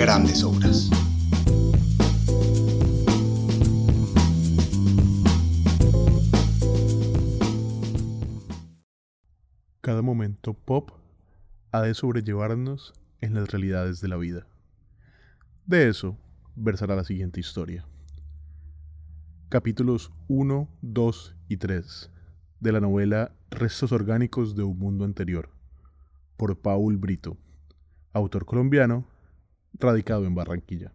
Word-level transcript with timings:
grandes 0.00 0.42
obras. 0.42 0.88
Cada 9.82 10.00
momento 10.00 10.54
pop 10.54 10.92
ha 11.70 11.82
de 11.82 11.92
sobrellevarnos 11.92 12.94
en 13.20 13.34
las 13.34 13.50
realidades 13.50 14.00
de 14.00 14.08
la 14.08 14.16
vida. 14.16 14.46
De 15.66 15.90
eso 15.90 16.16
versará 16.56 16.96
la 16.96 17.04
siguiente 17.04 17.38
historia. 17.38 17.84
Capítulos 19.50 20.12
1, 20.28 20.66
2 20.80 21.36
y 21.48 21.58
3 21.58 22.10
de 22.60 22.72
la 22.72 22.80
novela 22.80 23.32
Restos 23.50 23.92
Orgánicos 23.92 24.54
de 24.56 24.62
un 24.62 24.78
Mundo 24.78 25.04
Anterior, 25.04 25.50
por 26.38 26.58
Paul 26.58 26.96
Brito, 26.96 27.36
autor 28.14 28.46
colombiano, 28.46 29.04
radicado 29.74 30.26
en 30.26 30.34
Barranquilla. 30.34 30.92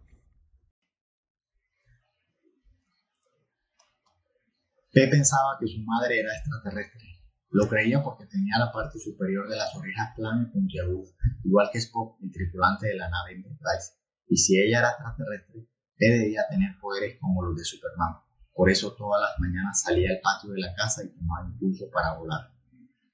P 4.92 5.08
pensaba 5.08 5.58
que 5.60 5.66
su 5.66 5.82
madre 5.82 6.20
era 6.20 6.34
extraterrestre. 6.34 7.20
Lo 7.50 7.68
creía 7.68 8.02
porque 8.02 8.26
tenía 8.26 8.58
la 8.58 8.72
parte 8.72 8.98
superior 8.98 9.48
de 9.48 9.56
las 9.56 9.74
orejas 9.76 10.14
plana 10.16 10.42
y 10.48 10.52
puntiaguda, 10.52 11.10
igual 11.44 11.68
que 11.70 11.78
Spock, 11.78 12.18
el 12.22 12.32
tripulante 12.32 12.88
de 12.88 12.96
la 12.96 13.10
nave 13.10 13.34
Enterprise. 13.34 13.92
Y 14.28 14.36
si 14.38 14.58
ella 14.58 14.78
era 14.78 14.90
extraterrestre, 14.90 15.68
P 15.96 16.06
debía 16.06 16.48
tener 16.48 16.78
poderes 16.80 17.18
como 17.20 17.42
los 17.44 17.56
de 17.56 17.64
Superman. 17.64 18.20
Por 18.52 18.70
eso 18.70 18.94
todas 18.94 19.20
las 19.20 19.38
mañanas 19.38 19.82
salía 19.82 20.10
al 20.10 20.20
patio 20.22 20.50
de 20.50 20.60
la 20.60 20.74
casa 20.74 21.04
y 21.04 21.08
tomaba 21.08 21.46
impulso 21.46 21.90
para 21.92 22.14
volar. 22.14 22.55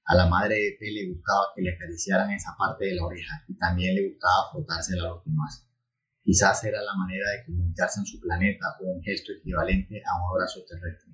A 0.05 0.15
la 0.15 0.27
madre 0.27 0.55
de 0.55 0.77
P 0.77 0.91
le 0.91 1.07
gustaba 1.07 1.55
que 1.55 1.61
le 1.61 1.75
acariciaran 1.75 2.31
esa 2.31 2.55
parte 2.57 2.85
de 2.85 2.95
la 2.95 3.05
oreja 3.05 3.43
y 3.47 3.57
también 3.57 3.95
le 3.95 4.09
gustaba 4.09 4.51
frotársela 4.51 5.03
a 5.03 5.09
los 5.15 5.23
demás. 5.23 5.65
Quizás 6.21 6.63
era 6.63 6.81
la 6.81 6.95
manera 6.95 7.29
de 7.31 7.45
comunicarse 7.45 7.99
en 8.01 8.05
su 8.05 8.19
planeta 8.19 8.65
o 8.81 8.91
un 8.91 9.01
gesto 9.01 9.31
equivalente 9.31 10.03
a 10.05 10.15
un 10.19 10.35
abrazo 10.35 10.59
terrestre. 10.67 11.13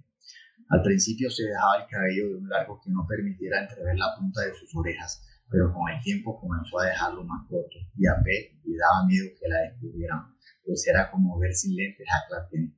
Al 0.70 0.81
principio 0.81 1.30
se 1.30 1.44
dejaba 1.44 1.81
el 1.81 1.88
cabello 1.88 2.30
de 2.30 2.36
un 2.36 2.50
largo 2.50 2.81
que 2.81 2.90
no 2.90 3.06
permitiera 3.08 3.62
entrever 3.62 3.96
la 3.96 4.16
punta 4.18 4.42
de 4.42 4.54
sus 4.54 4.76
orejas, 4.76 5.22
pero 5.50 5.74
con 5.74 5.90
el 5.90 6.02
tiempo 6.02 6.40
comenzó 6.40 6.80
a 6.80 6.86
dejarlo 6.86 7.24
más 7.24 7.48
corto 7.48 7.78
y 7.96 8.08
a 8.08 8.22
P 8.24 8.62
le 8.64 8.78
daba 8.78 9.06
miedo 9.06 9.30
que 9.40 9.50
la 9.50 9.70
descubrieran, 9.70 10.36
pues 10.66 10.88
era 10.88 11.09
como 11.12 11.38
ver 11.38 11.53
sin 11.53 11.76
lentes 11.76 12.08
a 12.09 12.28
Clark 12.28 12.50
Kent. 12.50 12.76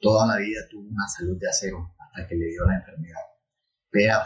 Toda 0.00 0.26
la 0.26 0.36
vida 0.36 0.60
tuvo 0.70 0.88
una 0.88 1.08
salud 1.08 1.38
de 1.38 1.48
acero 1.48 1.94
hasta 1.98 2.26
que 2.26 2.36
le 2.36 2.46
dio 2.46 2.64
la 2.64 2.76
enfermedad. 2.76 3.24
Pea 3.90 4.22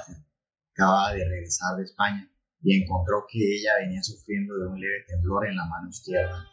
acababa 0.74 1.14
de 1.14 1.24
regresar 1.24 1.76
de 1.76 1.84
España 1.84 2.28
y 2.62 2.82
encontró 2.82 3.24
que 3.30 3.38
ella 3.38 3.72
venía 3.80 4.02
sufriendo 4.02 4.58
de 4.58 4.66
un 4.66 4.80
leve 4.80 5.04
temblor 5.06 5.46
en 5.46 5.56
la 5.56 5.66
mano 5.66 5.88
izquierda. 5.88 6.44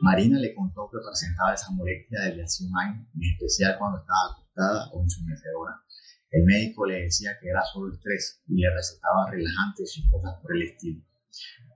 Marina 0.00 0.38
le 0.38 0.54
contó 0.54 0.90
que 0.90 0.98
presentaba 1.04 1.54
esa 1.54 1.70
molestia 1.70 2.20
desde 2.20 2.42
hace 2.42 2.64
un 2.64 2.76
año, 2.76 3.06
en 3.14 3.22
especial 3.32 3.78
cuando 3.78 3.98
estaba 3.98 4.32
acostada 4.32 4.90
o 4.92 5.02
en 5.02 5.10
su 5.10 5.24
mecedora. 5.24 5.80
El 6.30 6.44
médico 6.44 6.84
le 6.84 7.02
decía 7.02 7.38
que 7.40 7.48
era 7.48 7.64
solo 7.72 7.94
estrés 7.94 8.42
y 8.48 8.60
le 8.60 8.68
recetaba 8.74 9.30
relajantes 9.30 9.96
y 9.96 10.10
cosas 10.10 10.34
por 10.42 10.56
el 10.56 10.62
estilo. 10.62 11.02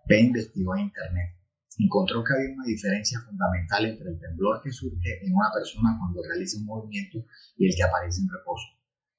P 0.07 0.21
investigó 0.21 0.77
en 0.77 0.83
internet 0.83 1.39
encontró 1.79 2.25
que 2.25 2.35
había 2.35 2.55
una 2.55 2.65
diferencia 2.65 3.21
fundamental 3.21 3.87
entre 3.87 4.11
el 4.11 4.19
temblor 4.19 4.61
que 4.63 4.73
surge 4.73 5.25
en 5.25 5.33
una 5.33 5.51
persona 5.55 5.97
cuando 5.99 6.23
realiza 6.23 6.59
un 6.59 6.67
movimiento 6.67 7.25
y 7.57 7.69
el 7.69 7.75
que 7.77 7.85
aparece 7.85 8.21
en 8.21 8.29
reposo. 8.29 8.67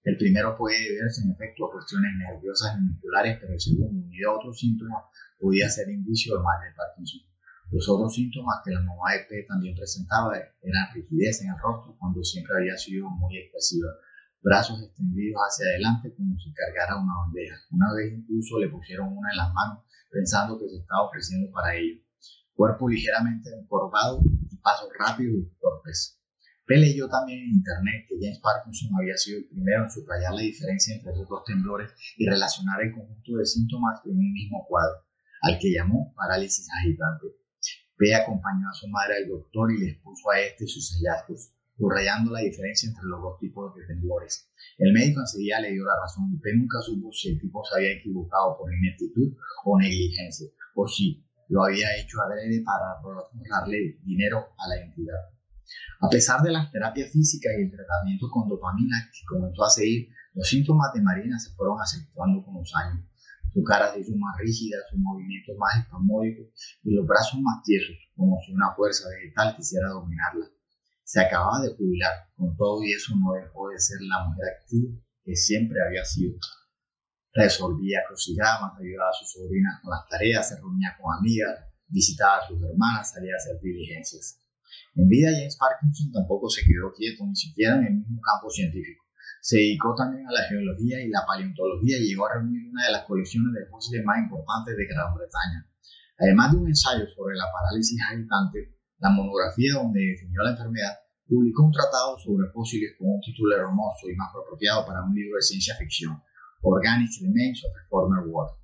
El 0.03 0.17
primero 0.17 0.57
puede 0.57 0.79
deberse 0.79 1.21
en 1.21 1.31
efecto 1.31 1.67
a 1.67 1.71
cuestiones 1.71 2.11
nerviosas 2.17 2.77
y 2.77 2.81
musculares, 2.81 3.37
pero 3.39 3.53
el 3.53 3.59
segundo, 3.59 3.99
unido 3.99 4.31
a 4.31 4.37
otros 4.37 4.59
síntomas, 4.59 5.03
podía 5.39 5.69
ser 5.69 5.89
indicio 5.89 6.37
de 6.37 6.43
mal 6.43 6.59
de 6.63 6.75
Parkinson. 6.75 7.21
Los 7.71 7.87
otros 7.89 8.15
síntomas 8.15 8.61
que 8.63 8.71
la 8.71 8.81
mamá 8.81 9.13
de 9.13 9.25
P 9.29 9.45
también 9.47 9.75
presentaba 9.75 10.37
eran 10.37 10.93
rigidez 10.93 11.41
en 11.41 11.49
el 11.49 11.59
rostro 11.61 11.95
cuando 11.99 12.23
siempre 12.23 12.55
había 12.57 12.77
sido 12.77 13.09
muy 13.09 13.37
expresiva, 13.37 13.89
brazos 14.41 14.81
extendidos 14.81 15.39
hacia 15.39 15.65
adelante 15.67 16.15
como 16.15 16.35
si 16.39 16.51
cargara 16.53 16.97
una 16.97 17.13
bandeja. 17.25 17.55
Una 17.71 17.93
vez 17.93 18.13
incluso 18.13 18.57
le 18.59 18.69
pusieron 18.69 19.15
una 19.15 19.29
en 19.31 19.37
las 19.37 19.53
manos 19.53 19.83
pensando 20.09 20.57
que 20.57 20.69
se 20.69 20.77
estaba 20.77 21.07
ofreciendo 21.07 21.51
para 21.51 21.75
ello 21.75 22.01
cuerpo 22.59 22.89
ligeramente 22.89 23.49
encorvado 23.57 24.19
y 24.51 24.57
pasos 24.57 24.89
rápidos 24.99 25.47
y 25.47 25.59
torpes. 25.61 26.18
P 26.69 26.77
leyó 26.77 27.09
también 27.09 27.39
en 27.39 27.65
internet 27.65 28.05
que 28.07 28.13
James 28.21 28.37
Parkinson 28.45 28.93
había 28.93 29.17
sido 29.17 29.39
el 29.39 29.49
primero 29.49 29.85
en 29.85 29.89
subrayar 29.89 30.35
la 30.35 30.41
diferencia 30.41 30.93
entre 30.93 31.17
los 31.17 31.27
dos 31.27 31.43
temblores 31.43 31.89
y 32.15 32.29
relacionar 32.29 32.77
el 32.83 32.93
conjunto 32.93 33.37
de 33.37 33.45
síntomas 33.47 33.99
en 34.05 34.11
un 34.11 34.31
mismo 34.31 34.67
cuadro, 34.69 35.01
al 35.41 35.57
que 35.57 35.73
llamó 35.73 36.13
parálisis 36.13 36.67
agitante. 36.69 37.25
P 37.97 38.13
acompañó 38.13 38.69
a 38.69 38.77
su 38.77 38.87
madre 38.87 39.17
al 39.17 39.27
doctor 39.27 39.73
y 39.73 39.79
le 39.79 39.91
expuso 39.93 40.29
a 40.29 40.41
este 40.41 40.67
sus 40.67 40.93
hallazgos, 40.93 41.49
subrayando 41.75 42.29
la 42.29 42.41
diferencia 42.41 42.87
entre 42.87 43.05
los 43.05 43.19
dos 43.19 43.39
tipos 43.39 43.73
de 43.73 43.87
temblores. 43.87 44.53
El 44.77 44.93
médico 44.93 45.21
enseguida 45.21 45.61
le 45.61 45.73
dio 45.73 45.83
la 45.85 45.97
razón 45.99 46.29
y 46.31 46.37
P 46.37 46.53
nunca 46.53 46.77
supo 46.85 47.11
si 47.11 47.29
el 47.29 47.41
tipo 47.41 47.65
se 47.65 47.77
había 47.81 47.97
equivocado 47.97 48.59
por 48.59 48.69
ineptitud 48.71 49.33
o 49.65 49.79
negligencia, 49.79 50.45
o 50.75 50.87
si 50.87 51.25
lo 51.47 51.63
había 51.63 51.97
hecho 51.97 52.21
adrede 52.21 52.61
para 52.61 53.01
darle 53.49 53.97
dinero 54.05 54.53
a 54.55 54.67
la 54.67 54.83
entidad. 54.85 55.38
A 56.01 56.09
pesar 56.09 56.41
de 56.41 56.51
las 56.51 56.71
terapias 56.71 57.11
físicas 57.11 57.51
y 57.57 57.63
el 57.63 57.71
tratamiento 57.71 58.29
con 58.29 58.47
dopamina 58.47 58.97
que 59.11 59.25
comenzó 59.25 59.63
a 59.63 59.69
seguir, 59.69 60.09
los 60.33 60.47
síntomas 60.47 60.93
de 60.93 61.01
Marina 61.01 61.37
se 61.39 61.53
fueron 61.55 61.79
acentuando 61.81 62.43
con 62.43 62.55
los 62.55 62.71
años. 62.75 63.05
Su 63.53 63.63
cara 63.63 63.91
se 63.91 64.01
hizo 64.01 64.15
más 64.15 64.37
rígida, 64.37 64.77
sus 64.89 64.99
movimientos 64.99 65.55
más 65.57 65.79
espasmódicos 65.79 66.47
y 66.83 66.93
los 66.93 67.05
brazos 67.07 67.39
más 67.41 67.63
tiesos, 67.63 67.95
como 68.15 68.39
si 68.45 68.53
una 68.53 68.73
fuerza 68.75 69.09
vegetal 69.09 69.55
quisiera 69.55 69.89
dominarla. 69.89 70.45
Se 71.03 71.19
acababa 71.19 71.61
de 71.61 71.75
jubilar, 71.75 72.13
con 72.35 72.55
todo 72.55 72.83
y 72.83 72.93
eso 72.93 73.13
no 73.17 73.33
dejó 73.33 73.69
de 73.69 73.79
ser 73.79 73.97
la 74.01 74.27
mujer 74.27 74.45
activa 74.59 74.91
que 75.23 75.35
siempre 75.35 75.77
había 75.81 76.05
sido 76.05 76.37
resolvía 77.33 77.99
crucigramas, 78.07 78.79
ayudaba 78.79 79.09
a 79.09 79.13
sus 79.13 79.31
sobrinas 79.31 79.79
con 79.81 79.91
las 79.91 80.07
tareas, 80.07 80.49
se 80.49 80.55
reunía 80.55 80.97
con 80.99 81.15
amigas, 81.15 81.65
visitaba 81.87 82.37
a 82.37 82.47
sus 82.47 82.61
hermanas, 82.61 83.11
salía 83.11 83.33
a 83.33 83.37
hacer 83.37 83.59
diligencias. 83.61 84.41
En 84.95 85.07
vida, 85.07 85.31
James 85.31 85.57
Parkinson 85.57 86.11
tampoco 86.11 86.49
se 86.49 86.61
quedó 86.65 86.91
quieto, 86.93 87.25
ni 87.25 87.35
siquiera 87.35 87.75
en 87.77 87.85
el 87.87 87.95
mismo 88.01 88.21
campo 88.21 88.49
científico. 88.49 89.05
Se 89.41 89.57
dedicó 89.57 89.95
también 89.95 90.27
a 90.27 90.31
la 90.31 90.43
geología 90.47 90.99
y 90.99 91.09
la 91.09 91.25
paleontología 91.25 91.97
y 91.97 92.09
llegó 92.09 92.27
a 92.27 92.33
reunir 92.35 92.69
una 92.69 92.85
de 92.85 92.91
las 92.91 93.05
colecciones 93.05 93.53
de 93.53 93.69
fósiles 93.71 94.03
más 94.03 94.19
importantes 94.19 94.75
de 94.75 94.85
Gran 94.85 95.15
Bretaña. 95.15 95.65
Además 96.19 96.51
de 96.51 96.57
un 96.57 96.67
ensayo 96.67 97.07
sobre 97.15 97.37
la 97.37 97.47
parálisis 97.47 97.97
agitante, 98.03 98.75
la 98.99 99.09
monografía 99.09 99.79
donde 99.79 100.01
definió 100.01 100.43
la 100.43 100.51
enfermedad, 100.51 100.99
publicó 101.25 101.63
un 101.63 101.71
tratado 101.71 102.19
sobre 102.19 102.51
fósiles 102.51 102.97
con 102.97 103.15
un 103.15 103.21
título 103.21 103.55
hermoso 103.55 104.09
y 104.09 104.15
más 104.15 104.29
apropiado 104.35 104.85
para 104.85 105.03
un 105.03 105.15
libro 105.15 105.37
de 105.37 105.47
ciencia 105.47 105.75
ficción, 105.75 106.19
Organic 106.61 107.09
Remains 107.21 107.63
of 107.63 107.71
a 107.71 107.87
Former 107.87 108.27
World. 108.27 108.59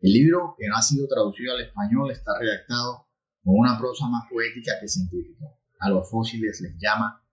El 0.00 0.12
libro, 0.12 0.56
que 0.58 0.66
no 0.66 0.76
ha 0.76 0.82
sido 0.82 1.06
traducido 1.06 1.54
al 1.54 1.60
español, 1.60 2.10
está 2.10 2.32
redactado 2.40 3.06
con 3.42 3.58
una 3.58 3.78
prosa 3.78 4.08
más 4.08 4.24
poética 4.30 4.72
que 4.80 4.88
científica. 4.88 5.46
A 5.80 5.88
los 5.88 6.10
fósiles 6.10 6.60
les 6.60 6.76
llama 6.78 7.24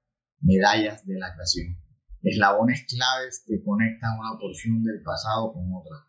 medallas 0.42 1.06
de 1.06 1.20
la 1.20 1.34
creación, 1.34 1.78
eslabones 2.22 2.86
claves 2.88 3.44
que 3.46 3.62
conectan 3.64 4.20
una 4.20 4.38
porción 4.40 4.84
del 4.84 5.02
pasado 5.04 5.54
con 5.54 5.66
otra. 5.74 6.08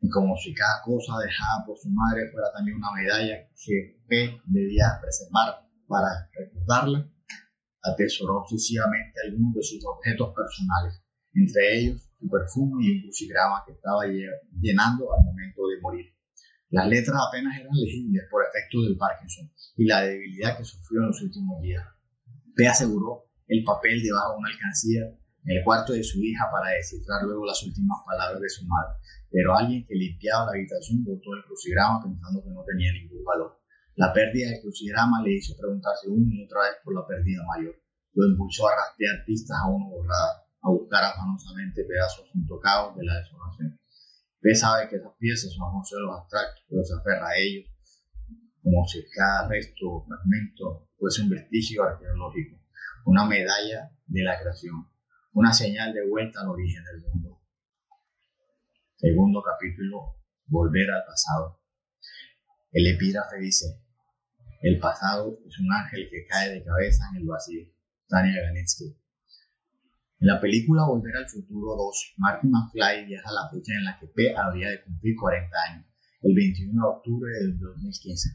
Y 0.00 0.08
como 0.08 0.36
si 0.36 0.54
cada 0.54 0.80
cosa 0.82 1.18
dejada 1.18 1.66
por 1.66 1.76
su 1.76 1.90
madre 1.90 2.30
fuera 2.30 2.52
también 2.54 2.76
una 2.76 2.92
medalla 2.92 3.48
que 3.64 4.00
P 4.06 4.40
debía 4.46 4.98
preservar 5.00 5.66
para 5.88 6.30
recordarla, 6.32 7.10
atesoró 7.82 8.38
obsesivamente 8.38 9.18
algunos 9.26 9.54
de 9.54 9.62
sus 9.62 9.84
objetos 9.84 10.34
personales, 10.34 11.02
entre 11.34 11.78
ellos 11.78 12.08
su 12.18 12.28
perfume 12.28 12.84
y 12.84 12.96
un 12.96 13.02
crucigrama 13.02 13.64
que 13.66 13.72
estaba 13.72 14.02
llenando 14.06 15.12
al 15.12 15.24
momento 15.24 15.66
de 15.68 15.80
morir. 15.80 16.17
Las 16.70 16.86
letras 16.86 17.16
apenas 17.16 17.58
eran 17.58 17.72
legibles 17.72 18.24
por 18.30 18.44
efecto 18.44 18.82
del 18.82 18.96
Parkinson 18.98 19.50
y 19.76 19.86
la 19.86 20.02
debilidad 20.02 20.58
que 20.58 20.64
sufrió 20.64 21.00
en 21.00 21.06
los 21.06 21.22
últimos 21.22 21.62
días. 21.62 21.82
P 22.54 22.68
aseguró 22.68 23.24
el 23.46 23.64
papel 23.64 24.02
debajo 24.02 24.32
de 24.32 24.38
una 24.38 24.50
alcancía 24.50 25.08
en 25.08 25.56
el 25.56 25.64
cuarto 25.64 25.94
de 25.94 26.04
su 26.04 26.20
hija 26.20 26.44
para 26.52 26.76
descifrar 26.76 27.24
luego 27.24 27.46
las 27.46 27.62
últimas 27.64 27.96
palabras 28.04 28.42
de 28.42 28.50
su 28.50 28.66
madre, 28.66 29.00
pero 29.30 29.56
alguien 29.56 29.86
que 29.86 29.94
limpiaba 29.94 30.44
la 30.44 30.52
habitación 30.52 31.04
botó 31.04 31.32
el 31.32 31.44
crucigrama 31.44 32.04
pensando 32.04 32.44
que 32.44 32.50
no 32.50 32.62
tenía 32.64 32.92
ningún 32.92 33.24
valor. 33.24 33.56
La 33.96 34.12
pérdida 34.12 34.50
del 34.50 34.60
crucigrama 34.60 35.22
le 35.22 35.40
hizo 35.40 35.56
preguntarse 35.56 36.08
una 36.08 36.34
y 36.34 36.44
otra 36.44 36.68
vez 36.68 36.76
por 36.84 36.94
la 36.94 37.06
pérdida 37.06 37.42
mayor. 37.48 37.80
Lo 38.12 38.28
impulsó 38.28 38.68
a 38.68 38.76
rastrear 38.76 39.24
pistas 39.24 39.56
aún 39.64 39.80
no 39.80 39.88
borradas, 39.88 40.44
a 40.60 40.68
buscar 40.68 41.02
afanosamente 41.02 41.82
pedazos 41.84 42.28
intocados 42.34 42.94
de 42.96 43.04
la 43.04 43.16
desolación. 43.16 43.77
P 44.40 44.54
sabe 44.54 44.88
que 44.88 44.96
esas 44.96 45.14
piezas 45.18 45.52
son 45.52 45.72
modelos 45.72 46.20
abstractos, 46.20 46.64
pero 46.68 46.84
se 46.84 46.94
aferra 46.94 47.28
a 47.28 47.38
ellos 47.38 47.78
como 48.62 48.86
si 48.86 49.02
cada 49.14 49.48
resto 49.48 49.86
o 49.88 50.06
fragmento 50.06 50.88
fuese 50.98 51.22
un 51.22 51.30
vestigio 51.30 51.84
arqueológico, 51.84 52.60
una 53.06 53.24
medalla 53.24 53.90
de 54.06 54.22
la 54.22 54.38
creación, 54.38 54.90
una 55.32 55.52
señal 55.52 55.94
de 55.94 56.06
vuelta 56.08 56.40
al 56.40 56.48
origen 56.48 56.84
del 56.84 57.02
mundo. 57.02 57.40
Segundo 58.96 59.42
capítulo, 59.42 60.16
volver 60.46 60.90
al 60.90 61.04
pasado. 61.04 61.62
El 62.72 62.86
epígrafe 62.94 63.38
dice, 63.38 63.66
el 64.60 64.78
pasado 64.78 65.38
es 65.46 65.58
un 65.60 65.72
ángel 65.72 66.08
que 66.10 66.26
cae 66.26 66.50
de 66.50 66.64
cabeza 66.64 67.04
en 67.12 67.22
el 67.22 67.26
vacío. 67.26 67.64
Tania 68.08 68.42
Ganitsky. 68.42 68.98
En 70.20 70.26
la 70.26 70.40
película 70.40 70.82
Volver 70.84 71.14
al 71.16 71.30
Futuro 71.30 71.76
2, 71.76 72.14
Marty 72.16 72.48
McFly 72.48 73.06
viaja 73.06 73.28
a 73.30 73.38
la 73.38 73.50
fecha 73.50 73.70
en 73.70 73.84
la 73.84 73.96
que 74.00 74.08
P 74.08 74.34
habría 74.34 74.70
de 74.70 74.82
cumplir 74.82 75.14
40 75.14 75.56
años, 75.70 75.86
el 76.22 76.34
21 76.34 76.74
de 76.74 76.88
octubre 76.88 77.30
del 77.38 77.56
2015. 77.56 78.30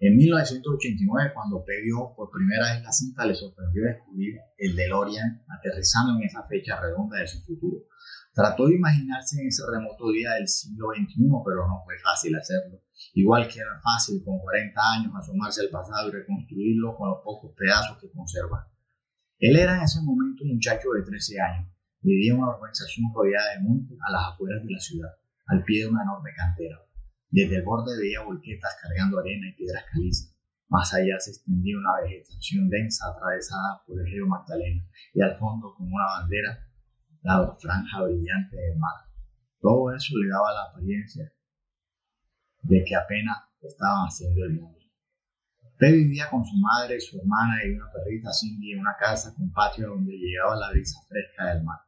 En 0.00 0.16
1989, 0.16 1.32
cuando 1.32 1.64
P 1.64 1.80
vio 1.80 2.12
por 2.14 2.28
primera 2.28 2.74
vez 2.74 2.82
la 2.82 2.92
cinta, 2.92 3.24
le 3.24 3.34
sorprendió 3.34 3.84
descubrir 3.84 4.36
el 4.58 4.76
DeLorean 4.76 5.40
aterrizando 5.48 6.12
en 6.20 6.24
esa 6.28 6.46
fecha 6.46 6.78
redonda 6.78 7.16
de 7.16 7.26
su 7.26 7.40
futuro. 7.40 7.88
Trató 8.34 8.66
de 8.66 8.74
imaginarse 8.74 9.40
en 9.40 9.48
ese 9.48 9.62
remoto 9.64 10.12
día 10.12 10.32
del 10.32 10.46
siglo 10.46 10.88
XXI, 10.92 11.24
pero 11.40 11.66
no 11.66 11.80
fue 11.86 11.96
fácil 12.00 12.36
hacerlo. 12.36 12.82
Igual 13.14 13.48
que 13.48 13.60
era 13.60 13.80
fácil 13.80 14.22
con 14.22 14.40
40 14.40 14.78
años 14.92 15.12
asomarse 15.16 15.62
al 15.62 15.70
pasado 15.70 16.10
y 16.10 16.12
reconstruirlo 16.12 16.94
con 16.98 17.08
los 17.08 17.24
pocos 17.24 17.56
pedazos 17.56 17.96
que 17.96 18.12
conserva. 18.12 18.68
Él 19.38 19.56
era 19.56 19.76
en 19.76 19.82
ese 19.82 20.00
momento 20.02 20.44
un 20.44 20.54
muchacho 20.54 20.90
de 20.90 21.02
13 21.02 21.40
años. 21.40 21.70
Vivía 22.00 22.32
en 22.32 22.38
una 22.38 22.50
organización 22.50 23.12
rodeada 23.14 23.54
de 23.54 23.62
montes 23.62 23.98
a 24.06 24.12
las 24.12 24.32
afueras 24.32 24.62
de 24.62 24.70
la 24.70 24.78
ciudad, 24.78 25.10
al 25.46 25.64
pie 25.64 25.82
de 25.82 25.90
una 25.90 26.02
enorme 26.02 26.30
cantera. 26.36 26.78
Desde 27.30 27.56
el 27.56 27.62
borde 27.64 27.98
veía 27.98 28.22
volquetas 28.22 28.76
cargando 28.80 29.18
arena 29.18 29.48
y 29.48 29.56
piedras 29.56 29.84
calizas. 29.92 30.34
Más 30.68 30.94
allá 30.94 31.18
se 31.18 31.30
extendía 31.32 31.76
una 31.78 32.02
vegetación 32.02 32.68
densa 32.68 33.08
atravesada 33.08 33.82
por 33.86 33.98
el 34.00 34.06
río 34.06 34.26
Magdalena 34.26 34.82
y 35.12 35.20
al 35.20 35.36
fondo, 35.38 35.74
como 35.74 35.94
una 35.94 36.06
bandera, 36.20 36.66
la 37.22 37.56
franja 37.58 38.02
brillante 38.02 38.56
del 38.56 38.78
mar. 38.78 39.08
Todo 39.60 39.94
eso 39.94 40.16
le 40.16 40.28
daba 40.28 40.52
la 40.52 40.62
apariencia 40.70 41.32
de 42.62 42.84
que 42.84 42.94
apenas 42.94 43.36
estaban 43.62 44.06
haciendo 44.06 44.44
el 44.44 44.60
mundo. 44.60 44.78
Vivía 45.80 46.30
con 46.30 46.44
su 46.44 46.56
madre, 46.56 47.00
su 47.00 47.18
hermana 47.18 47.64
y 47.64 47.72
una 47.72 47.90
perrita 47.92 48.32
Cindy 48.32 48.72
en 48.72 48.80
una 48.80 48.96
casa 48.98 49.34
con 49.34 49.52
patio 49.52 49.88
donde 49.88 50.12
llegaba 50.12 50.56
la 50.56 50.70
brisa 50.70 50.98
fresca 51.08 51.52
del 51.52 51.64
mar. 51.64 51.78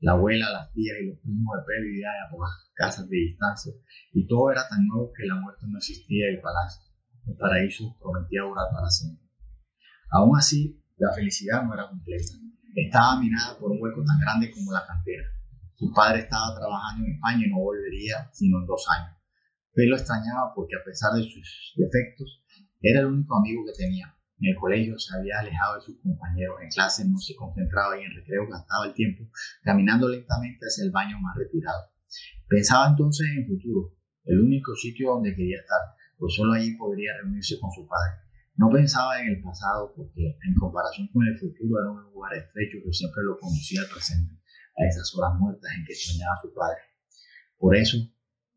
La 0.00 0.12
abuela, 0.12 0.50
las 0.50 0.72
tías 0.72 0.96
y 1.00 1.06
los 1.06 1.18
primos 1.20 1.56
de 1.56 1.64
P 1.64 1.82
vivían 1.82 2.12
a 2.26 2.30
pocas 2.30 2.50
casas 2.74 3.08
de 3.08 3.16
distancia 3.16 3.72
y 4.12 4.26
todo 4.26 4.50
era 4.50 4.68
tan 4.68 4.86
nuevo 4.86 5.12
que 5.16 5.26
la 5.26 5.36
muerte 5.36 5.66
no 5.66 5.78
existía 5.78 6.28
en 6.28 6.34
el 6.36 6.40
palacio. 6.40 6.82
El 7.26 7.36
paraíso 7.36 7.96
prometía 8.00 8.42
durar 8.42 8.66
para 8.72 8.90
siempre. 8.90 9.26
Aún 10.10 10.36
así, 10.36 10.82
la 10.96 11.12
felicidad 11.12 11.62
no 11.62 11.74
era 11.74 11.88
completa. 11.88 12.32
Estaba 12.74 13.20
minada 13.20 13.58
por 13.58 13.70
un 13.70 13.78
hueco 13.80 14.04
tan 14.04 14.18
grande 14.20 14.50
como 14.50 14.72
la 14.72 14.86
cantera. 14.86 15.24
Su 15.74 15.92
padre 15.92 16.20
estaba 16.20 16.54
trabajando 16.54 17.06
en 17.06 17.14
España 17.14 17.46
y 17.46 17.50
no 17.50 17.58
volvería 17.58 18.28
sino 18.32 18.58
en 18.58 18.66
dos 18.66 18.84
años. 18.98 19.16
Pero 19.72 19.90
lo 19.90 19.96
extrañaba 19.96 20.52
porque 20.54 20.74
a 20.74 20.84
pesar 20.84 21.12
de 21.14 21.22
sus 21.22 21.74
defectos, 21.76 22.42
era 22.80 23.00
el 23.00 23.06
único 23.06 23.36
amigo 23.36 23.64
que 23.66 23.84
tenía. 23.84 24.14
En 24.40 24.50
el 24.50 24.56
colegio 24.56 24.98
se 24.98 25.16
había 25.16 25.40
alejado 25.40 25.76
de 25.76 25.82
sus 25.82 25.98
compañeros, 26.00 26.56
en 26.62 26.68
clase 26.68 27.04
no 27.08 27.18
se 27.18 27.34
concentraba 27.34 27.98
y 27.98 28.04
en 28.04 28.14
recreo 28.14 28.46
gastaba 28.48 28.86
el 28.86 28.94
tiempo 28.94 29.28
caminando 29.62 30.08
lentamente 30.08 30.64
hacia 30.64 30.84
el 30.84 30.92
baño 30.92 31.18
más 31.20 31.36
retirado. 31.36 31.90
Pensaba 32.46 32.88
entonces 32.88 33.26
en 33.32 33.42
el 33.42 33.46
futuro, 33.46 33.96
el 34.24 34.40
único 34.40 34.74
sitio 34.76 35.10
donde 35.10 35.34
quería 35.34 35.58
estar, 35.58 35.80
pues 36.18 36.34
solo 36.34 36.52
allí 36.52 36.76
podría 36.76 37.16
reunirse 37.20 37.58
con 37.58 37.70
su 37.72 37.86
padre. 37.86 38.28
No 38.54 38.70
pensaba 38.70 39.20
en 39.20 39.28
el 39.28 39.42
pasado 39.42 39.92
porque, 39.94 40.38
en 40.42 40.54
comparación 40.54 41.08
con 41.12 41.26
el 41.26 41.38
futuro, 41.38 41.80
era 41.80 41.90
un 41.90 42.12
lugar 42.12 42.34
estrecho 42.34 42.78
que 42.84 42.92
siempre 42.92 43.22
lo 43.24 43.38
conducía 43.38 43.82
al 43.82 43.88
presente, 43.88 44.34
a 44.76 44.86
esas 44.86 45.14
horas 45.14 45.38
muertas 45.38 45.70
en 45.78 45.84
que 45.84 45.94
soñaba 45.94 46.38
su 46.42 46.52
padre. 46.54 46.80
Por 47.56 47.76
eso, 47.76 47.98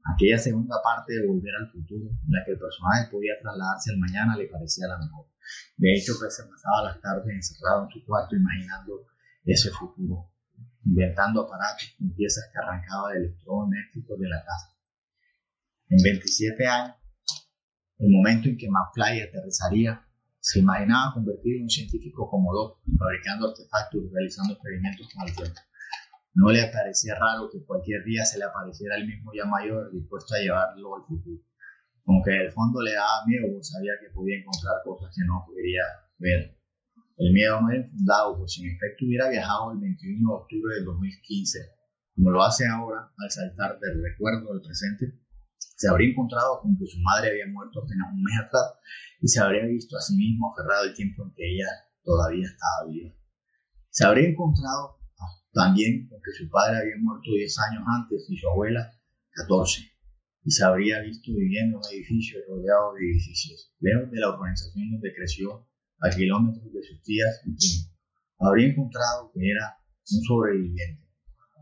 aquella 0.03 0.37
segunda 0.37 0.77
parte 0.83 1.13
de 1.13 1.27
Volver 1.27 1.55
al 1.55 1.71
Futuro, 1.71 2.09
en 2.09 2.31
la 2.31 2.43
que 2.45 2.51
el 2.51 2.59
personaje 2.59 3.09
podía 3.11 3.33
trasladarse 3.41 3.91
al 3.91 3.99
mañana, 3.99 4.35
le 4.35 4.47
parecía 4.47 4.87
la 4.87 4.97
mejor. 4.97 5.27
De 5.77 5.93
hecho, 5.93 6.13
pues 6.19 6.35
se 6.35 6.43
pasaba 6.43 6.83
las 6.83 7.01
tardes 7.01 7.33
encerrado 7.33 7.85
en 7.85 7.91
su 7.91 8.05
cuarto 8.05 8.35
imaginando 8.35 9.05
ese 9.45 9.69
futuro, 9.71 10.31
inventando 10.85 11.41
aparatos 11.41 11.95
y 11.99 12.09
piezas 12.13 12.49
que 12.51 12.59
arrancaba 12.59 13.11
de 13.11 13.19
electrodomésticos 13.19 14.19
de 14.19 14.29
la 14.29 14.43
casa. 14.43 14.75
En 15.89 16.03
27 16.03 16.67
años, 16.67 16.95
el 17.97 18.09
momento 18.09 18.49
en 18.49 18.57
que 18.57 18.69
McFly 18.69 19.21
aterrizaría, 19.21 20.07
se 20.39 20.59
imaginaba 20.59 21.13
convertido 21.13 21.57
en 21.57 21.63
un 21.63 21.69
científico 21.69 22.27
como 22.27 22.49
fabricando 22.97 23.49
artefactos 23.49 24.01
y 24.01 24.09
realizando 24.11 24.53
experimentos 24.53 25.07
con 25.13 25.27
el 25.27 25.35
tiempo. 25.35 25.61
No 26.33 26.49
le 26.49 26.67
parecía 26.71 27.15
raro 27.15 27.49
que 27.51 27.65
cualquier 27.65 28.03
día 28.05 28.23
se 28.23 28.39
le 28.39 28.45
apareciera 28.45 28.95
el 28.95 29.05
mismo 29.05 29.31
ya 29.35 29.45
mayor 29.45 29.91
dispuesto 29.91 30.35
a 30.35 30.39
llevarlo 30.39 30.95
al 30.95 31.03
futuro. 31.03 31.43
Aunque 32.05 32.31
el 32.31 32.51
fondo 32.51 32.81
le 32.81 32.93
daba 32.93 33.25
miedo, 33.27 33.61
sabía 33.61 33.93
que 33.99 34.13
podía 34.13 34.37
encontrar 34.37 34.81
cosas 34.83 35.13
que 35.15 35.25
no 35.25 35.43
podría 35.45 35.83
ver. 36.17 36.57
El 37.17 37.33
miedo 37.33 37.61
no 37.61 37.69
era 37.69 37.83
infundado, 37.83 38.37
pues 38.37 38.53
si 38.53 38.63
en 38.63 38.75
efecto 38.75 39.05
hubiera 39.05 39.29
viajado 39.29 39.73
el 39.73 39.79
21 39.79 40.17
de 40.17 40.35
octubre 40.35 40.75
del 40.75 40.85
2015, 40.85 41.59
como 42.15 42.31
lo 42.31 42.43
hace 42.43 42.65
ahora 42.65 43.11
al 43.17 43.31
saltar 43.31 43.77
del 43.79 44.01
recuerdo 44.01 44.53
al 44.53 44.61
presente, 44.61 45.19
se 45.57 45.89
habría 45.89 46.09
encontrado 46.09 46.61
con 46.61 46.77
que 46.77 46.87
su 46.87 46.99
madre 47.01 47.29
había 47.29 47.47
muerto 47.51 47.83
apenas 47.83 48.13
un 48.13 48.23
mes 48.23 48.39
atrás 48.39 48.73
y 49.19 49.27
se 49.27 49.39
habría 49.39 49.65
visto 49.65 49.97
a 49.97 50.01
sí 50.01 50.15
mismo 50.15 50.51
aferrado 50.51 50.85
el 50.85 50.93
tiempo 50.93 51.23
en 51.23 51.33
que 51.33 51.43
ella 51.43 51.67
todavía 52.03 52.47
estaba 52.47 52.89
viva. 52.89 53.13
Se 53.89 54.05
habría 54.05 54.29
encontrado 54.29 55.00
también 55.53 56.07
con 56.07 56.19
que 56.21 56.31
su 56.31 56.49
padre 56.49 56.77
había 56.77 56.95
muerto 56.99 57.31
10 57.31 57.57
años 57.69 57.83
antes 57.87 58.25
y 58.29 58.37
su 58.37 58.47
abuela 58.49 58.91
14 59.31 59.91
y 60.43 60.51
se 60.51 60.63
habría 60.63 61.01
visto 61.01 61.31
viviendo 61.33 61.77
en 61.77 61.83
un 61.83 61.93
edificio 61.93 62.39
rodeado 62.47 62.93
de 62.93 63.05
edificios, 63.05 63.71
lejos 63.79 64.09
de 64.11 64.19
la 64.19 64.29
organización 64.29 64.91
donde 64.91 65.13
creció 65.13 65.67
a 65.99 66.09
kilómetros 66.09 66.73
de 66.73 66.83
sus 66.83 67.01
tías 67.03 67.41
y 67.45 67.53
primos. 67.53 67.93
Habría 68.39 68.67
encontrado 68.69 69.31
que 69.33 69.51
era 69.51 69.77
un 70.11 70.23
sobreviviente, 70.23 71.07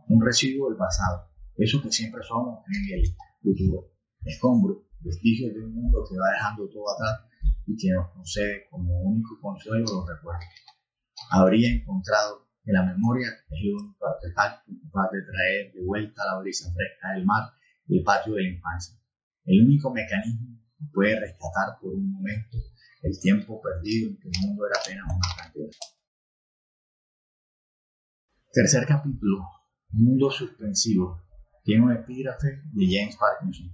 un 0.07 0.25
residuo 0.25 0.69
del 0.69 0.77
pasado, 0.77 1.29
eso 1.57 1.81
que 1.81 1.91
siempre 1.91 2.21
somos 2.23 2.63
en 2.67 2.99
el 2.99 3.05
futuro 3.41 3.91
escombros, 4.23 4.77
vestigios 5.01 5.53
de 5.53 5.59
un 5.59 5.73
mundo 5.73 6.05
que 6.09 6.17
va 6.17 6.31
dejando 6.31 6.69
todo 6.69 6.89
atrás 6.93 7.25
y 7.65 7.75
que 7.75 7.91
nos 7.93 8.09
concede 8.11 8.65
como 8.69 9.01
único 9.01 9.39
consuelo 9.41 9.85
los 9.85 10.07
recuerdos. 10.07 10.45
Habría 11.31 11.69
encontrado 11.69 12.48
la 12.73 12.83
memoria 12.83 13.27
es 13.27 13.61
el 13.61 13.73
único 13.73 14.07
artefacto 14.07 14.71
capaz 14.83 15.11
de 15.11 15.21
traer 15.23 15.73
de 15.73 15.85
vuelta 15.85 16.25
la 16.25 16.39
brisa 16.39 16.71
fresca 16.73 17.13
del 17.13 17.25
mar 17.25 17.51
y 17.87 17.97
el 17.97 18.03
patio 18.03 18.33
de 18.33 18.43
la 18.43 18.49
infancia. 18.49 18.95
El 19.45 19.65
único 19.65 19.91
mecanismo 19.91 20.59
que 20.77 20.85
puede 20.93 21.19
rescatar 21.19 21.79
por 21.81 21.93
un 21.93 22.11
momento 22.11 22.57
el 23.01 23.19
tiempo 23.19 23.61
perdido 23.61 24.09
en 24.09 24.19
que 24.19 24.27
el 24.27 24.47
mundo 24.47 24.67
era 24.67 24.79
apenas 24.79 25.05
una 25.05 25.43
cantidad. 25.43 25.69
Tercer 28.51 28.85
capítulo, 28.85 29.45
Mundo 29.91 30.29
suspensivo. 30.29 31.23
Tiene 31.63 31.83
un 31.83 31.91
epígrafe 31.91 32.61
de 32.73 32.85
James 32.85 33.17
Parkinson. 33.17 33.73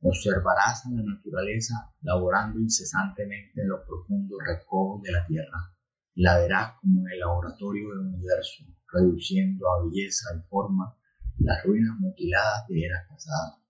Observarás 0.00 0.84
a 0.84 0.90
la 0.90 1.02
naturaleza 1.02 1.94
laborando 2.02 2.58
incesantemente 2.58 3.62
en 3.62 3.68
los 3.68 3.80
profundos 3.86 4.38
recojos 4.46 5.02
de 5.02 5.12
la 5.12 5.26
tierra. 5.26 5.74
La 6.20 6.36
verás 6.36 6.74
como 6.80 7.06
en 7.06 7.12
el 7.12 7.20
laboratorio 7.20 7.90
del 7.90 8.08
universo, 8.08 8.64
reduciendo 8.92 9.64
a 9.70 9.84
belleza 9.84 10.34
y 10.34 10.42
forma 10.48 10.98
las 11.38 11.62
ruinas 11.62 11.96
mutiladas 12.00 12.66
de 12.66 12.86
eras 12.86 13.06
pasadas. 13.08 13.62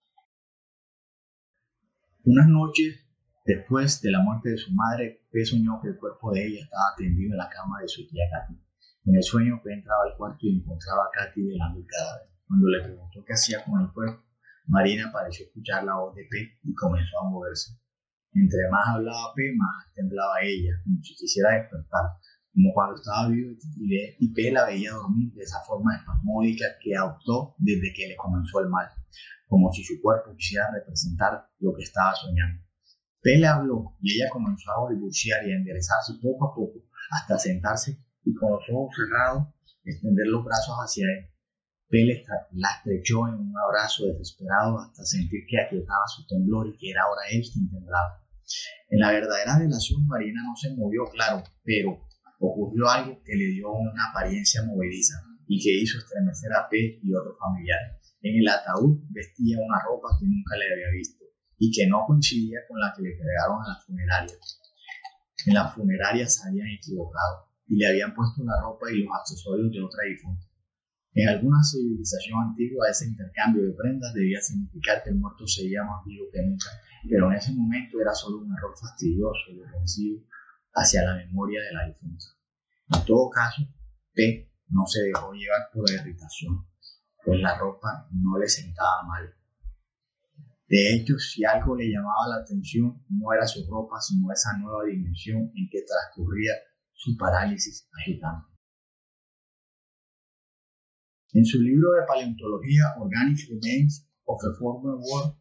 Unas 2.25 2.49
noches 2.49 3.05
después 3.45 4.00
de 4.00 4.12
la 4.12 4.23
muerte 4.23 4.49
de 4.49 4.57
su 4.57 4.73
madre, 4.73 5.26
P 5.31 5.45
soñó 5.45 5.78
que 5.83 5.88
el 5.88 5.99
cuerpo 5.99 6.33
de 6.33 6.47
ella 6.47 6.64
estaba 6.64 6.97
tendido 6.97 7.33
en 7.33 7.37
la 7.37 7.50
cama 7.50 7.83
de 7.83 7.88
su 7.88 8.09
tía 8.09 8.25
Katy. 8.33 8.59
En 9.05 9.14
el 9.14 9.23
sueño, 9.23 9.61
P 9.62 9.71
entraba 9.71 10.05
al 10.05 10.17
cuarto 10.17 10.38
y 10.47 10.57
encontraba 10.57 11.05
a 11.05 11.11
Katy 11.12 11.43
velando 11.43 11.81
el 11.81 11.87
cadáver. 11.87 12.31
Cuando 12.47 12.67
le 12.67 12.83
preguntó 12.83 13.25
qué 13.26 13.35
hacía 13.35 13.62
con 13.62 13.83
el 13.83 13.93
cuerpo, 13.93 14.25
Marina 14.69 15.12
pareció 15.12 15.45
escuchar 15.45 15.85
la 15.85 15.97
voz 15.97 16.17
de 16.17 16.25
P 16.25 16.61
y 16.62 16.75
comenzó 16.75 17.21
a 17.21 17.28
moverse. 17.28 17.73
Entre 18.33 18.71
más 18.71 18.88
hablaba 18.88 19.35
P, 19.35 19.52
más 19.55 19.93
temblaba 19.95 20.40
ella, 20.40 20.81
como 20.83 21.02
si 21.02 21.14
quisiera 21.14 21.52
despertar, 21.52 22.17
como 22.52 22.73
cuando 22.75 22.97
estaba 22.97 23.28
vivo 23.28 23.52
y 23.76 24.33
P 24.33 24.50
la 24.50 24.67
veía 24.67 24.93
dormir 24.93 25.33
de 25.35 25.43
esa 25.43 25.61
forma 25.61 25.97
espasmódica 25.97 26.64
que 26.83 26.97
adoptó 26.97 27.55
desde 27.59 27.93
que 27.95 28.09
le 28.09 28.17
comenzó 28.17 28.61
el 28.61 28.69
mal, 28.69 28.88
como 29.47 29.73
si 29.73 29.85
su 29.85 30.00
cuerpo 30.02 30.35
quisiera 30.37 30.67
representar 30.73 31.49
lo 31.61 31.75
que 31.75 31.85
estaba 31.85 32.14
soñando. 32.14 32.62
P 33.21 33.37
le 33.37 33.47
habló 33.47 33.97
y 34.00 34.14
ella 34.14 34.31
comenzó 34.31 34.71
a 34.73 34.85
balbucear 34.85 35.47
y 35.47 35.52
a 35.52 35.57
enderezarse 35.57 36.14
poco 36.23 36.50
a 36.50 36.55
poco 36.55 36.85
hasta 37.11 37.38
sentarse 37.38 37.99
y 38.25 38.35
con 38.35 38.52
los 38.52 38.62
ojos 38.71 38.95
cerrados 38.95 39.49
extender 39.85 40.26
los 40.26 40.45
brazos 40.45 40.76
hacia 40.78 41.05
él. 41.05 41.31
P 41.88 42.05
la 42.52 42.71
estrechó 42.76 43.28
en 43.28 43.35
un 43.35 43.55
abrazo 43.57 44.07
desesperado 44.07 44.78
hasta 44.78 45.05
sentir 45.05 45.40
que 45.49 45.61
aquietaba 45.61 46.07
su 46.07 46.26
temblor 46.26 46.69
y 46.69 46.76
que 46.76 46.90
era 46.90 47.02
ahora 47.02 47.23
él 47.31 47.43
quien 47.50 47.71
temblaba. 47.71 48.23
En 48.90 49.00
la 49.00 49.12
verdadera 49.12 49.59
relación 49.59 50.07
Marina 50.07 50.43
no 50.45 50.55
se 50.57 50.75
movió, 50.75 51.05
claro, 51.12 51.43
pero 51.64 52.08
ocurrió 52.38 52.88
algo 52.88 53.23
que 53.25 53.35
le 53.35 53.47
dio 53.47 53.73
una 53.73 54.11
apariencia 54.11 54.62
movediza 54.62 55.23
y 55.47 55.59
que 55.62 55.83
hizo 55.83 55.99
estremecer 55.99 56.52
a 56.52 56.68
P 56.68 57.00
y 57.02 57.14
otros 57.14 57.37
familiares. 57.38 57.97
En 58.23 58.38
el 58.38 58.49
ataúd 58.49 59.00
vestía 59.11 59.59
una 59.59 59.80
ropa 59.83 60.09
que 60.18 60.26
nunca 60.26 60.57
le 60.57 60.73
había 60.73 60.90
visto 60.92 61.25
y 61.59 61.71
que 61.71 61.87
no 61.88 62.04
coincidía 62.07 62.61
con 62.68 62.78
la 62.78 62.92
que 62.95 63.02
le 63.02 63.12
entregaron 63.12 63.62
a 63.62 63.68
la 63.68 63.80
funeraria. 63.85 64.37
En 65.47 65.54
la 65.54 65.68
funeraria 65.71 66.26
se 66.28 66.49
habían 66.49 66.68
equivocado 66.68 67.49
y 67.66 67.76
le 67.76 67.87
habían 67.87 68.14
puesto 68.14 68.42
la 68.45 68.61
ropa 68.61 68.90
y 68.90 69.02
los 69.02 69.11
accesorios 69.14 69.71
de 69.73 69.83
otra 69.83 70.04
difunta. 70.09 70.47
En 71.14 71.28
alguna 71.28 71.62
civilización 71.62 72.38
antigua 72.50 72.90
ese 72.90 73.07
intercambio 73.07 73.64
de 73.64 73.73
prendas 73.73 74.14
debía 74.14 74.40
significar 74.40 75.02
que 75.02 75.11
el 75.11 75.16
muerto 75.16 75.47
seguía 75.47 75.83
más 75.83 76.04
vivo 76.04 76.26
que 76.33 76.42
nunca, 76.42 76.71
pero 77.09 77.30
en 77.30 77.38
ese 77.38 77.52
momento 77.52 78.00
era 78.00 78.14
solo 78.14 78.38
un 78.38 78.52
error 78.52 78.75
fastidioso 78.78 79.50
y 79.50 79.61
ofensivo 79.61 80.23
hacia 80.78 81.02
la 81.02 81.16
memoria 81.16 81.61
de 81.62 81.73
la 81.73 81.87
difunta. 81.87 82.25
En 82.94 83.04
todo 83.04 83.28
caso, 83.30 83.62
P 84.14 84.50
no 84.68 84.87
se 84.87 85.02
dejó 85.02 85.32
llevar 85.32 85.70
por 85.73 85.88
la 85.88 86.00
irritación, 86.00 86.66
pues 87.25 87.40
la 87.40 87.58
ropa 87.58 88.08
no 88.12 88.38
le 88.38 88.49
sentaba 88.49 89.02
mal. 89.06 89.35
De 90.68 90.94
hecho, 90.94 91.18
si 91.18 91.44
algo 91.44 91.76
le 91.76 91.90
llamaba 91.90 92.28
la 92.28 92.42
atención, 92.42 93.02
no 93.08 93.32
era 93.32 93.47
su 93.47 93.66
ropa, 93.70 94.00
sino 94.00 94.30
esa 94.30 94.56
nueva 94.58 94.85
dimensión 94.85 95.50
en 95.54 95.68
que 95.70 95.82
transcurría 95.82 96.52
su 96.92 97.16
parálisis 97.16 97.88
agitante. 98.00 98.49
En 101.32 101.44
su 101.44 101.61
libro 101.61 101.92
de 101.92 102.06
paleontología 102.06 102.94
Organic 102.99 103.38
Remains 103.49 104.08
of 104.25 104.40
a 104.44 104.58
Former 104.58 104.97
World, 104.99 105.38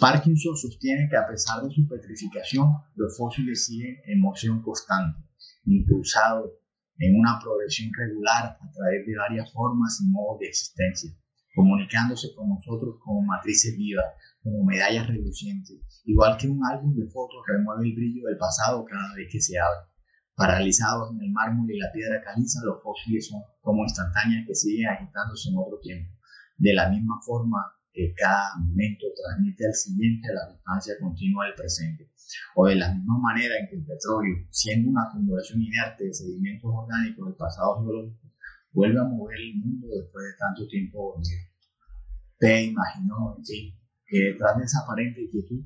Parkinson 0.00 0.56
sostiene 0.56 1.08
que 1.08 1.16
a 1.16 1.26
pesar 1.26 1.62
de 1.62 1.70
su 1.70 1.86
petrificación, 1.86 2.66
los 2.96 3.16
fósiles 3.16 3.66
siguen 3.66 3.96
en 4.06 4.20
moción 4.20 4.62
constante, 4.62 5.18
impulsados 5.64 6.50
en 6.98 7.18
una 7.18 7.38
progresión 7.38 7.90
regular 7.92 8.56
a 8.58 8.70
través 8.72 9.06
de 9.06 9.16
varias 9.16 9.52
formas 9.52 10.00
y 10.00 10.10
modos 10.10 10.40
de 10.40 10.48
existencia, 10.48 11.10
comunicándose 11.54 12.34
con 12.34 12.48
nosotros 12.48 12.96
como 13.04 13.22
matrices 13.22 13.76
vivas, 13.76 14.06
como 14.42 14.64
medallas 14.64 15.06
relucientes, 15.06 15.78
igual 16.04 16.36
que 16.38 16.48
un 16.48 16.64
álbum 16.64 16.94
de 16.96 17.06
fotos 17.10 17.44
remueve 17.46 17.88
el 17.88 17.94
brillo 17.94 18.26
del 18.26 18.38
pasado 18.38 18.84
cada 18.84 19.14
vez 19.14 19.28
que 19.30 19.40
se 19.40 19.58
abre. 19.58 19.86
Paralizados 20.34 21.12
en 21.12 21.20
el 21.20 21.30
mármol 21.30 21.70
y 21.70 21.78
la 21.78 21.92
piedra 21.92 22.22
caliza, 22.24 22.60
los 22.64 22.82
fósiles 22.82 23.28
son 23.28 23.42
como 23.60 23.84
instantáneas 23.84 24.46
que 24.46 24.54
siguen 24.54 24.88
agitándose 24.88 25.50
en 25.50 25.56
otro 25.58 25.78
tiempo. 25.80 26.10
De 26.56 26.72
la 26.72 26.88
misma 26.88 27.20
forma 27.24 27.58
que 27.92 28.14
cada 28.14 28.56
momento 28.58 29.06
transmite 29.14 29.66
al 29.66 29.74
siguiente 29.74 30.28
la 30.32 30.48
sustancia 30.48 30.94
continua 30.98 31.46
del 31.46 31.54
presente. 31.54 32.10
O 32.56 32.66
de 32.66 32.76
la 32.76 32.94
misma 32.94 33.18
manera 33.18 33.54
en 33.60 33.68
que 33.68 33.76
el 33.76 33.84
petróleo, 33.84 34.46
siendo 34.50 34.90
una 34.90 35.04
acumulación 35.08 35.60
inerte 35.60 36.04
de 36.04 36.14
sedimentos 36.14 36.70
orgánicos 36.72 37.26
del 37.26 37.36
pasado 37.36 37.82
geológico, 37.82 38.32
vuelve 38.72 39.00
a 39.00 39.04
mover 39.04 39.38
el 39.38 39.56
mundo 39.56 39.88
después 39.88 40.24
de 40.24 40.38
tanto 40.38 40.66
tiempo 40.68 41.12
dormido. 41.12 41.42
Te 42.38 42.64
imaginó, 42.64 43.36
en 43.36 43.44
fin, 43.44 43.78
que 44.06 44.18
detrás 44.32 44.56
de 44.56 44.64
esa 44.64 44.80
aparente 44.80 45.28
quietud, 45.30 45.62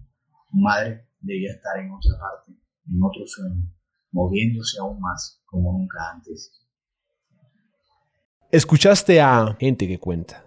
su 0.50 0.56
madre 0.56 1.08
debía 1.20 1.52
estar 1.52 1.78
en 1.78 1.90
otra 1.92 2.18
parte, 2.18 2.52
en 2.52 3.02
otro 3.02 3.26
sueño, 3.26 3.62
moviéndose 4.10 4.78
aún 4.80 5.00
más 5.00 5.40
como 5.46 5.78
nunca 5.78 6.10
antes. 6.12 6.52
Escuchaste 8.50 9.20
a 9.20 9.56
Gente 9.58 9.86
que 9.86 9.98
Cuenta 9.98 10.46